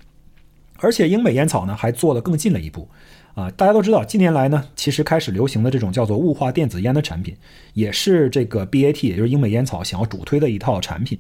[0.79, 2.89] 而且英美烟草呢，还做得更近了一步。
[3.35, 7.35] 啊，大家都知道，近年来呢，其实开始流行的这种叫做雾化电子烟的产品，
[7.73, 11.19] 也是这个 BAT，也就是英美烟草想要主推的一套产品。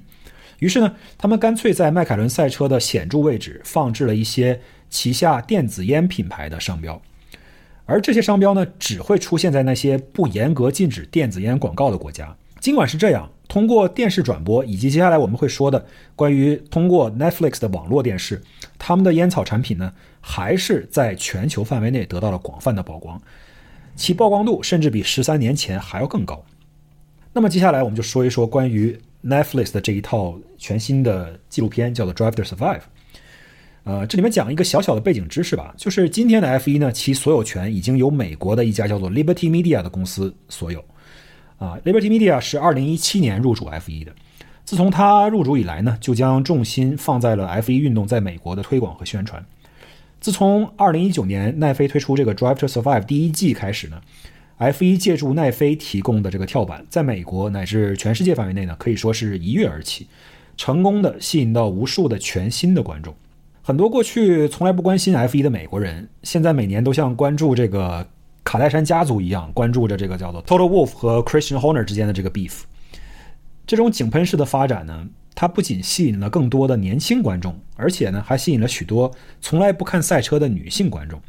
[0.62, 4.61] 于是呢，他们干脆在迈凯伦赛车的显著位置放置了一些。
[4.92, 7.01] 旗下电子烟品牌的商标，
[7.87, 12.37] 而这些商标呢，只会出现在那些不严格禁止电子烟广告的国家。
[12.61, 18.42] 尽管是这样，通过电视转播以及接下来我们会说的关于通过 Netflix 的网络电视，
[18.79, 23.18] 他们的烟草产品呢，还是在全球范围内得到了广泛的曝光，
[23.96, 26.44] 其曝光度甚至比十三年前还要更高。
[27.33, 32.78] 那么接下来我们就说一说关于 Netflix 的这一套全新的纪录片，叫做《Drive to Survive》。
[33.85, 40.85] 呃，这里面讲一个小小的背景知识吧，就是今天的 F1 呢，其所有权已经由美国的一家叫做 Liberty Media 的公司所有。
[41.58, 44.12] 啊，Liberty Media 是2017年入主 F1 的，
[44.64, 49.44] 自从他入主以来呢，就将重心放在了 F1 运动在美国的推广和宣传。
[50.20, 54.00] 自从2019年奈飞推出这个 Drive to Survive 第一季开始呢
[54.70, 60.07] ，F1 借助奈飞提供的这个跳板，在美国乃至全世界范围内呢，可以说是一跃而起，
[60.57, 63.14] 成功的吸引到无数的全新的观众。
[63.62, 68.07] 很多过去从来不关心 F1 的美国人，现在每年都像关注这个
[68.44, 72.62] 卡戴珊家族一样，关注着这个叫做 Total Wolf 和 Christian Horner 之间的这个 beef。
[73.66, 81.20] 这种井喷式的发展呢，它不仅吸引了更多的年轻观众，而且呢，还吸引了许多从来不看赛车的女性观众。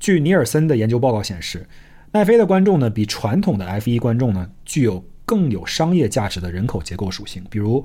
[0.00, 1.68] 据尼尔森的研究报告显示，
[2.12, 7.44] 奈飞的观众呢，比传统的 F1 观众呢，具有更有商业价值的人口结构属性。
[7.50, 7.84] 比如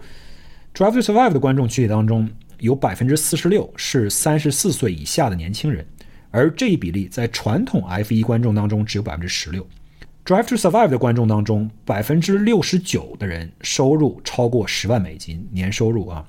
[0.73, 2.29] ，Drive to Survive 的观众群体当中。
[2.59, 5.85] 有百分之四十六是三十四岁以下的年轻人，
[6.31, 9.67] 而这一比例在传统 F1 观众当中只有百分之十六。
[10.23, 16.25] Drive to Survive 的观众当中，百分之六十九的人收入超过十万美金年收入啊，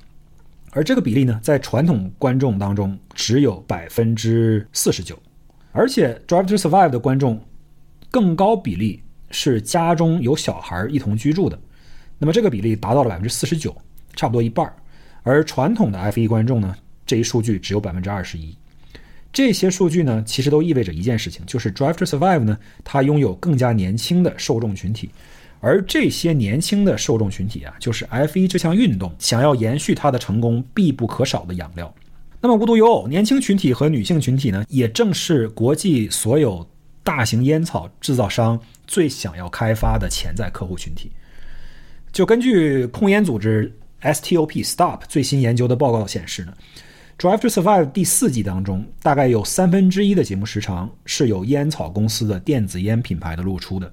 [0.73, 5.17] 而这个比例呢，在传统观众当中只有百分之四十九。
[5.71, 7.41] 而且 Drive to Survive 的观众
[8.17, 11.59] 更高比例是家中有小孩一同居住的，
[12.17, 13.77] 那么这个比例达到了百分之四十九，
[14.15, 14.75] 差不多一半儿。
[15.23, 16.75] 而传统的 F1 观众呢，
[17.05, 18.57] 这一数据只有百分之二十一。
[19.35, 25.11] 这些数据呢，其实都意味着一件事情，就是 Drive to Survive 呢，它拥有更加年轻的受众群体，
[25.61, 31.95] 而这些年轻的受众群体啊，就是 F1 这项运动想要延续它的成功必不可少的养料。
[32.41, 36.67] 那么无独有偶，年轻群体和女性群体呢，也正是国际所有
[37.07, 41.13] 大型烟草制造商最想要开发的潜在客户群体。
[42.11, 43.73] 就根据控烟组织。
[44.03, 46.53] STOP Stop 最新研究的报告显示呢，
[47.21, 53.91] 《Drive to Survive》第四季当中，大概有三分之一的节目时长是有烟草公司的电子烟品牌的露出的。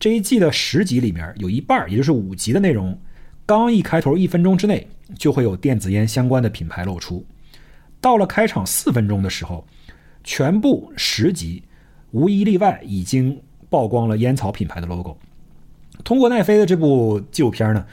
[0.00, 2.98] 这一季的十集里面有一半，也就是五集的内容，
[3.44, 7.24] 刚一开头一分钟之内就会有电子烟相关的品牌露出。
[8.00, 9.64] 到了开场四分钟的时候，
[10.24, 11.62] 全部十集
[12.12, 15.18] 无一例外已经曝光了烟草品牌的 logo。
[16.04, 17.86] 通过奈飞的这部纪录片呢，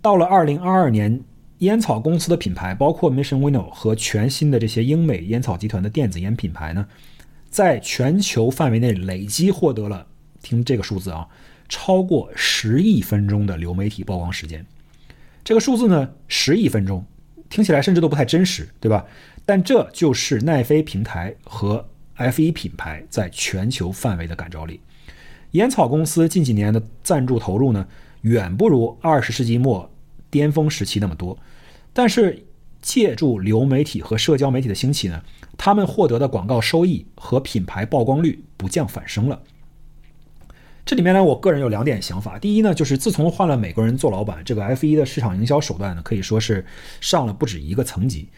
[0.00, 1.20] 到了二零二二年，
[1.58, 6.86] 烟草公司的品牌，包括 Mission Winnow 和全新的这些英美烟草集团的电子烟品牌呢，
[7.50, 10.06] 在全球范围内累计获得了，
[10.42, 11.28] 听这个数字啊，
[11.68, 14.64] 超过十亿分钟的流媒体曝光时间。
[15.44, 17.04] 这个数字呢，十亿分钟，
[17.50, 19.04] 听起来甚至都不太真实，对吧？
[19.44, 21.84] 但这就是奈飞平台和
[22.30, 24.80] F1 品牌在全球范围的感召力。
[25.52, 27.86] 烟草公司近几年的赞助投入呢，
[28.22, 29.90] 远不如二十世纪末
[30.30, 31.38] 巅峰时期那么多。
[31.92, 32.46] 但是，
[32.80, 35.22] 借助流媒体和社交媒体的兴起呢，
[35.58, 39.42] 他们获得的广告收益和品牌曝光率不降反升了。
[40.84, 42.38] 这里面呢，我个人有两点想法。
[42.38, 46.66] 第一呢，就是自从换了美国人做老板，这个 F1 的市场营销手段呢，可以说是
[47.00, 48.28] 上了不止一个层级。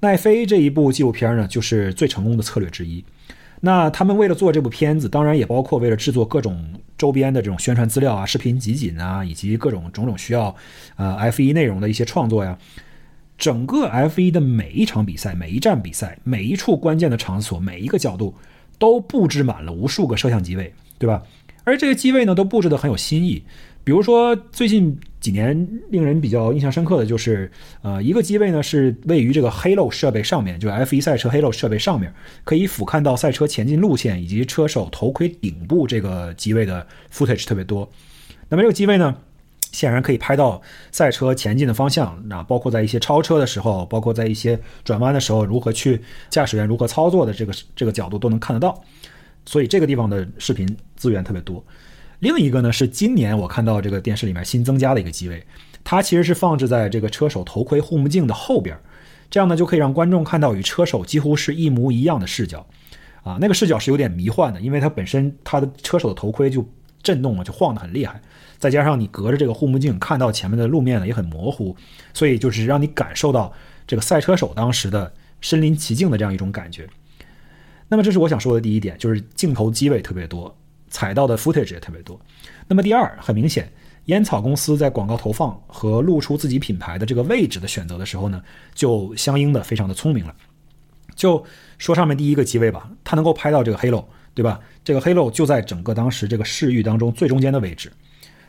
[0.00, 3.04] 奈飞这一部纪录片呢，就是最成功的策略之一。
[3.60, 6.64] 那他们为了做这部片子，当然也包括为了制作各种
[6.96, 10.54] 周边的这种宣传资料啊、视频集锦啊，以及各种种种需要
[10.96, 12.56] 呃 F1 内容的一些创作呀。
[13.36, 18.34] 整个 F1 的每一场比赛、每一站比赛、每一处关键的场所、每一个角度，
[18.78, 21.22] 都布置满了无数个摄像机位，对吧？
[21.64, 23.42] 而这些机位呢，都布置得很有新意。
[23.90, 27.50] 比如说，最近几年令人比较印象深刻的就是，
[27.82, 37.90] 呃，一个机位呢是位于这个 Halo 设备上面，就 F1 赛车 Halo 设备上面，可以俯瞰到赛车前进路线以及车手头盔顶部这个机位的 footage 特别多。
[38.48, 39.16] 那么这个机位呢，
[39.72, 48.80] 显然可以拍到赛车前进的方向，那包括在一些超车的时候，包括在一些转弯的时候，如何去驾驶员如何操作的这个这个角度都能看得到。
[49.46, 51.64] 所以这个地方的视频资源特别多。
[52.20, 55.44] 另一个呢是今年我看到这个电视里面新增加的一个机位，
[55.82, 58.78] 它其实是放置在这个车手头盔护目镜的后边，
[59.30, 62.66] 这样呢就可以让观众看到与车手几乎是一模一样的视角，
[63.22, 66.68] 啊，那个视角是有点迷幻的，因为它本身它的车手的头盔就
[67.02, 68.20] 震动了，就晃得很厉害，
[68.58, 71.74] 再加上你隔着这个护目镜看到前面的路面呢也很模糊，
[72.12, 73.50] 所以就是让你感受到
[73.86, 76.86] 这个赛车手当时的身临其境的这样一种感觉。
[77.88, 80.54] 那么这是我想说的第一点，就是镜头机位特别多。
[80.90, 82.20] 踩到的 footage 也特别多。
[82.66, 83.72] 那么第二，很明显，
[84.06, 88.42] 烟草公司在广告投放和露出自己品牌的这个位置的选择的时候呢，
[88.74, 90.34] 就相应的非常的聪明了。
[91.14, 91.44] 就
[91.78, 94.58] 说上面第一个机位吧，它能够拍到这个 halo，对吧？
[94.82, 97.92] 这个 halo 就在整个当时这个视域当中最中间的位置。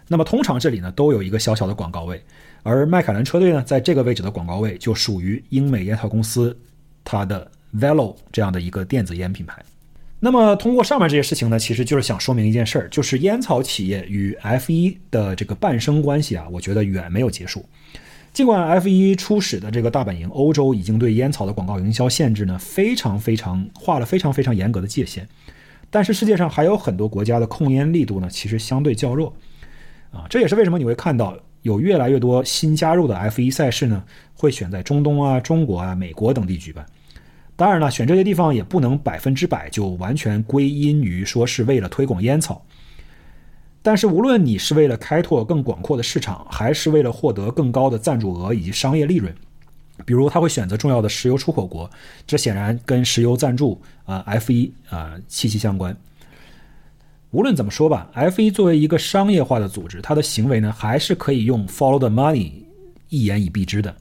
[0.08, 2.24] 那么通常这里呢都有一个小小的广告位，
[2.64, 6.58] 而迈凯伦车队呢在这个位置的广告位就属于英美烟草公司
[7.04, 9.64] 它的 Velo 这样的一个电子烟品牌。
[10.24, 17.66] 那么，通过上面这些事情呢，其实就是想说明一件事儿，就是烟草企业与 F1 的这个伴生关系啊，我觉得远没有结束。
[18.32, 25.28] 尽管 F1 初始的这个大本营欧洲已经对烟草的广告营销限制呢，非常非常画了非常非常严格的界限，
[25.90, 29.34] 但是世界上还有很多国家的控烟力度呢，其实相对较弱。
[30.12, 34.04] 啊，这也是为什么你会看到有越来越多新加入的 F1 赛事呢，
[34.36, 36.86] 会选在中东啊、中国啊、美国等地举办。
[37.56, 42.66] 当然了，选这些地方也不能百分之百就完全归因于说是为了推广烟草。
[43.84, 49.34] 但是无论你是为了开拓更广阔的市场，还是为了获得更高的赞助额以及商业利润，
[50.06, 51.90] 比如他会选择重要的石油出口国，
[52.26, 55.96] 这显然跟石油赞助啊 F 一啊息息相关。
[57.32, 62.52] 无论怎么说吧，F 一作为一个商业化的组织，它的行为呢还是可以用 Follow the money
[63.10, 63.96] 一言以蔽之的，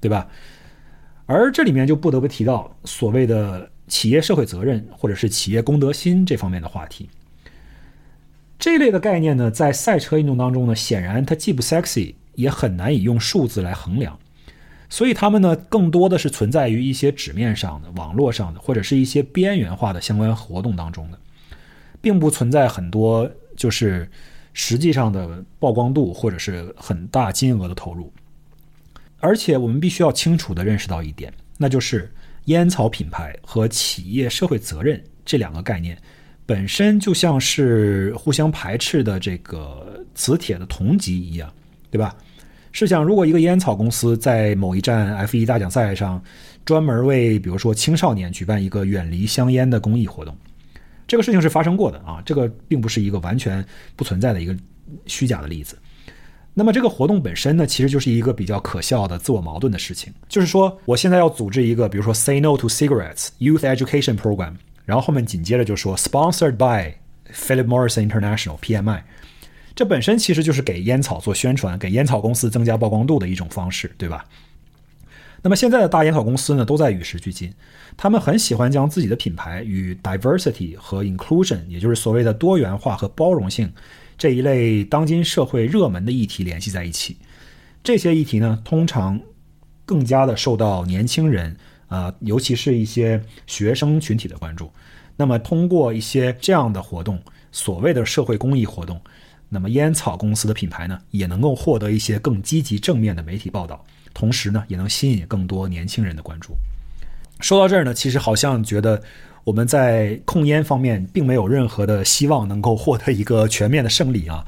[0.00, 0.26] 对吧？
[1.32, 7.08] 而这里面就不得不提到所谓的企业社会责任或者是企业公德心这方面的话题。
[8.58, 14.18] 这类的概念呢，在赛车运动当中呢，显然它既不 sexy，也很难以用数字来衡量。
[14.88, 21.18] 所以他们呢，更多的是存在于一些纸面上的、网络上的，或者是一些边缘化的相关活动当中的，
[22.00, 24.10] 并不存在很多就是
[24.52, 28.12] 实际上的曝光度或者是很大金额的投入。
[29.20, 32.10] 而且我们必须要清楚地认识到一点，那就是
[32.46, 35.96] 烟草品牌和企业社会责任这两个概念，
[36.46, 41.52] 本身就像是互相排斥的这个磁铁的同极一样，
[41.90, 42.16] 对吧？
[42.72, 46.22] 试想，如果一个烟草公司在某一站 F1 大奖赛上，
[46.64, 50.36] 专门为比如说青少年举办一个远离香烟的公益活动，
[51.06, 53.64] 这个事情是发生过的啊，这个并不是一个完全
[53.96, 54.56] 不存在的一个
[55.06, 55.76] 虚假的例子。
[56.52, 60.12] 那么这个活动本身呢，其实就是一个比较可笑的自我矛盾的事情。
[60.28, 66.94] 就是说，我现在要组织一个，比如说 “Say No to Cigarettes” Youth Education Program，然后后面紧接着就说 “Sponsored by
[67.32, 69.02] Philip Morris International PMI”，
[69.76, 74.24] 这本身其实就是给烟草做宣传，给烟草公司增加曝光度的一种方式，对吧？
[75.42, 77.50] 那么现在的大烟草公司呢，都在与时俱进，
[77.96, 83.72] 他们很喜欢将自己的品牌与 diversity 和 inclusion，也就是所谓的多元化和包容性
[84.20, 87.16] 这一类当今社会热门的议题联系在一起。
[87.82, 89.18] 这些议题呢，通常
[89.86, 91.56] 更加的受到年轻人
[91.88, 94.70] 啊，尤其是一些学生群体的关注。
[95.16, 97.18] 那么通过一些这样的活动，
[97.50, 99.00] 所谓的社会公益活动，
[99.48, 103.82] 那么烟草公司的品牌呢，也能够获得一些更积极正面的媒体报道。
[104.12, 106.54] 同时呢，也能吸引更多年轻人的关注。
[107.40, 109.02] 说到这儿呢，其实好像觉得
[109.44, 114.44] 我们在控烟方面并没有任何的希望能够获得一个全面的胜利啊。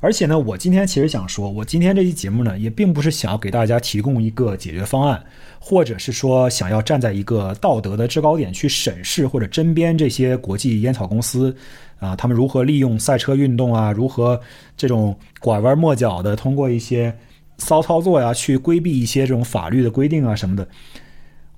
[0.00, 5.22] 而且呢，我今天其实想说，我今天这期节目呢，也并不是想要给大家提供一个解决方案，
[5.58, 11.56] 或者是说想要站在一个道德的制高点去审视或者针砭这些国际烟草公司
[11.98, 14.40] 啊，他们如何利用赛车运动啊，如何
[14.76, 17.14] 这种拐弯抹角的通过一些。
[17.58, 20.66] 骚操作呀，去规避一些这种法律的规定啊什么的，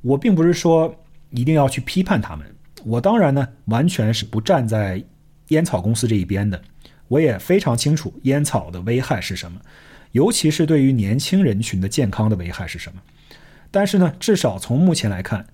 [0.02, 0.94] 我并不是说
[1.30, 2.44] 一定要去批判他们。
[2.84, 5.02] 我当然呢，完全是不站在
[5.48, 6.60] 烟草公司这一边的。
[7.08, 9.60] 我也非常清楚烟草的危害是什么，
[10.12, 13.00] 尤其是对于年轻人群的健康的危害是什么。
[13.70, 15.46] 但是呢，至少从目前来看，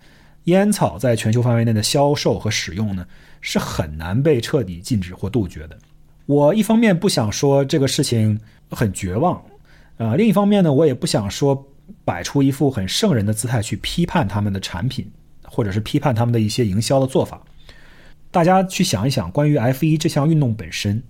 [0.45, 3.07] 烟草在全球范围内的销售和使用呢，
[3.41, 5.77] 是很难被彻底禁止或杜绝的。
[6.27, 9.43] 我一方面不想说这个事情很绝望。
[9.99, 11.69] 啊，另一方面呢，我也不想说
[12.05, 15.11] 摆出一副很圣人的姿态去批判他们的产品，
[15.51, 17.43] 或者是批判他们的一些营销的做法。
[18.31, 21.03] 大家去想一想，关于 F 一这项运动本身，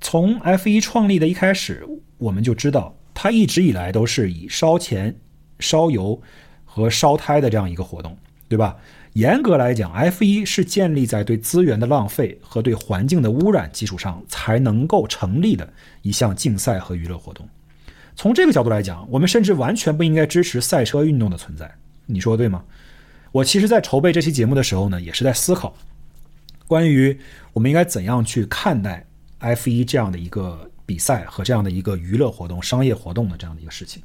[0.00, 1.84] 从 F 一创立的一开始，
[2.18, 5.14] 我们就知道它一直以来都是以烧钱、
[5.58, 6.22] 烧油
[6.64, 8.16] 和烧胎的这样一个活动，
[8.48, 8.76] 对吧？
[9.14, 15.66] 严格来讲，F 一是建立在对资源的浪费和对环境的污染基础上才能够成立的
[16.02, 17.48] 一项竞赛和娱乐活动。
[18.14, 21.74] 从这个角度来讲，我们甚至完全不应该支持赛车运动的存在。
[22.04, 22.62] 你说对吗？
[23.36, 25.74] 我其实，在筹备这期节目的时候呢，也是在思考，
[26.66, 27.18] 关于
[27.52, 29.04] 我们应该怎样去看待
[29.40, 34.02] F 一这样的一个比赛和这样的一个娱乐活动、商业活动的这样的一个事情。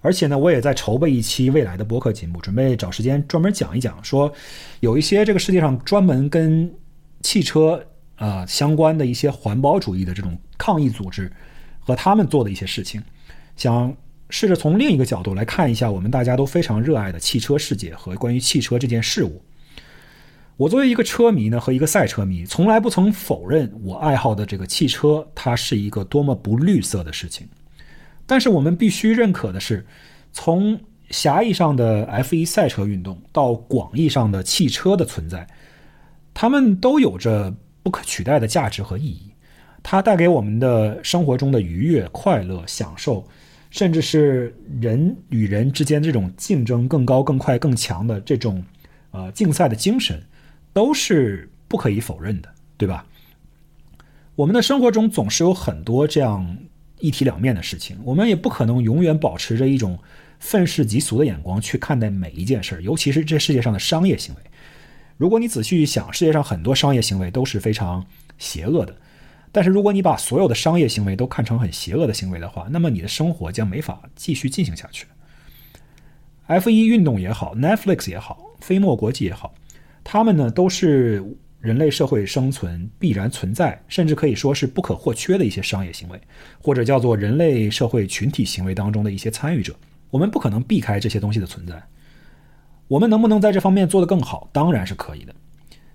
[0.00, 4.32] 而且呢，我也在筹备一期未来的播客节目，准备找时间专门讲一讲，说
[4.80, 6.68] 有一些这个世界上专门跟
[7.22, 7.86] 汽车
[8.16, 11.30] 啊相关的一些环保主义的这种抗议组织
[11.78, 13.00] 和他们做的一些事情。
[13.54, 13.96] 想
[14.30, 19.42] 试着从另一个角度来看一下我们大家都非常热爱的汽车世界和关于汽车这件事物。
[20.56, 27.48] 我作为一个车迷呢，和一个赛车迷，从来不曾否认我爱好的这个汽车，它是一个多么不绿色的事情。
[28.26, 29.84] 但是我们必须认可的是，
[30.32, 30.78] 从
[31.08, 35.46] 狭义上的 F1 赛车运动到广义上的汽车的存在，
[36.34, 37.52] 它们都有着
[37.82, 39.32] 不可取代的价值和意义。
[39.82, 43.26] 它带给我们的生活中的愉悦、快乐、享受。
[43.70, 48.62] 甚至是人与人之间这种竞争更高、更快、更强的这种，
[49.12, 50.20] 呃，竞赛的精神，
[50.72, 53.06] 都是不可以否认的，对吧？
[54.34, 56.56] 我们的生活中总是有很多这样
[56.98, 59.98] 一体两面的事情，我们也不可能永远保持着一种
[60.38, 64.40] 愤世嫉俗的眼光去看待每一件事儿，尤其是这世界上的商业行为。
[65.16, 68.04] 如果你仔细去想，世界上很多商业行为都是非常
[68.38, 68.96] 邪恶的。
[69.52, 75.06] 但是，如果你把所有的商业行为都看成很邪恶的行为的话，那么你的生活将没法继续进行下去。
[76.46, 79.54] F1 运动也好，Netflix 也好，飞墨国际也好，
[80.04, 81.24] 他们呢都是
[81.60, 86.20] 人类社会生存必然存在，甚至可以说是不可或缺的一些商业行为，
[86.62, 89.74] 或者叫做人类社会群体行为当中的一些参与者。
[90.10, 91.80] 我们不可能避开这些东西的存在。
[92.88, 94.48] 我们能不能在这方面做得更好？
[94.52, 95.34] 当然是可以的。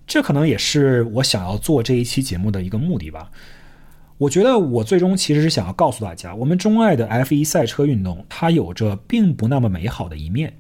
[0.07, 3.31] 这可能也是我想要做这一期节目的一个目的吧。
[4.17, 10.53] 我觉得我最终其实是想要告诉大家，我们钟爱的 F1 赛车运动，它有着并不那么美好的一面。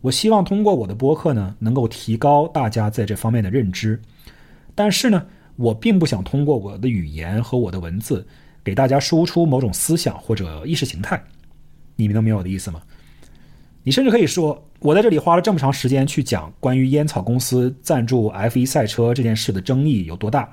[0.00, 4.00] 我希望通过我的播客呢，能够提高大家在这方面的认知。
[4.74, 5.26] 但是呢，
[5.56, 8.26] 我并不想通过我的语言和我的文字，
[8.64, 11.22] 给大家输出某种思想或者意识形态。
[11.96, 12.80] 你们能明白我的意思吗？
[13.82, 20.48] 你甚至可以说，我在这里花了这么长时间去讲关于烟草公司赞助 F1 赛车这件事的争议有多大，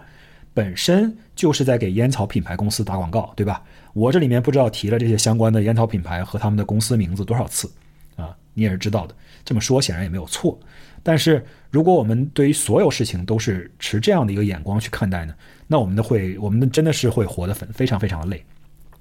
[0.51, 3.61] 本身就是在给烟草品牌公司打广告，对吧？
[3.93, 7.71] 我这里面不知道提了这些相关的烟草品牌和他们的公司名字多少次
[8.15, 9.15] 啊，你也是知道的。
[9.43, 10.59] 这么说显然也没有错。
[11.03, 15.35] 但是如果我们对于所有事情都是持这样的一个眼光去看待呢，
[15.67, 18.43] 那我们的会，我们真的是会活得很非常非常的累。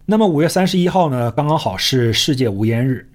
[0.05, 3.09] 那么五月三十一号呢，刚刚好是世界无烟日。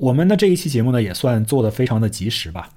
[0.00, 2.70] 我们的这一期节目呢，也算做的非常的及时吧，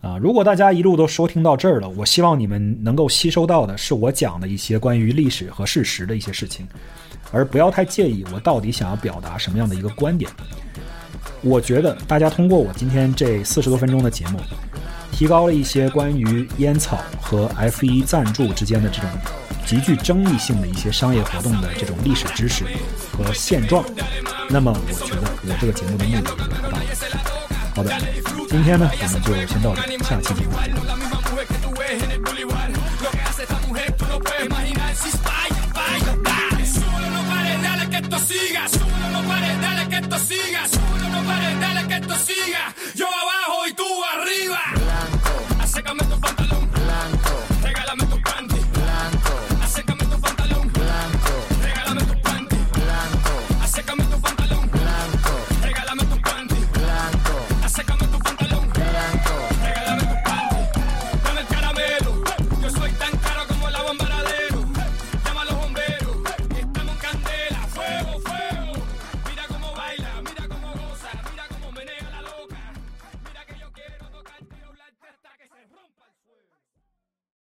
[0.00, 6.66] 啊，如果大家一路都收听到这儿了，我希望你们能够吸收到的是我讲的一些关于历史和事实的一些事情，
[7.30, 10.28] 而不要太介意我到底想要表达什么样的一个观点。
[11.40, 14.40] 我觉得大家通过我今天这四十多分钟的节目，
[15.12, 19.08] 提高了一些关于烟草和 F 一赞助之间的这种
[19.64, 22.64] 极具争议性的一些商业活动的这种历史知识
[23.16, 23.84] 和现状。
[24.48, 26.30] 那么我觉得我这个节目的目的也达
[26.62, 26.80] 到了。
[27.74, 27.90] 好的，
[28.48, 30.76] 今天呢我们就先到这，下期节目再见。
[38.26, 40.62] siga, súbelo, no pares, dale que esto siga,
[41.10, 44.75] no pares, dale que esto siga, yo abajo y tú arriba.